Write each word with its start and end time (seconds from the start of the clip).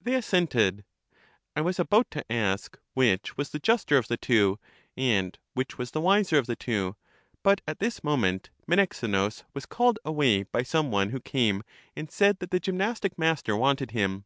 They 0.00 0.14
assented. 0.14 0.84
I 1.56 1.60
was 1.60 1.80
about 1.80 2.08
to 2.12 2.32
ask 2.32 2.78
which 2.94 3.36
was 3.36 3.50
the 3.50 3.58
juster 3.58 3.96
of 3.98 4.06
the 4.06 4.16
two, 4.16 4.60
and 4.96 5.36
which 5.54 5.76
was 5.76 5.90
the 5.90 6.00
wiser 6.00 6.38
of 6.38 6.46
the 6.46 6.54
two; 6.54 6.94
but 7.42 7.62
at 7.66 7.80
this 7.80 8.04
moment 8.04 8.50
Menexenus 8.68 9.42
was 9.54 9.66
called 9.66 9.98
away 10.04 10.44
by 10.44 10.62
some 10.62 10.92
one 10.92 11.10
who 11.10 11.18
came 11.18 11.64
and 11.96 12.08
said 12.08 12.38
that 12.38 12.52
the 12.52 12.60
gymnastic 12.60 13.18
master 13.18 13.56
wanted 13.56 13.90
him. 13.90 14.24